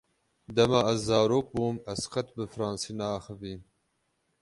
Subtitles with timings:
[0.55, 3.61] Dema ez zarok bûm ez qet bi fransî neaxivîm.